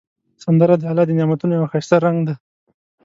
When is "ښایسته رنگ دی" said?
1.71-2.35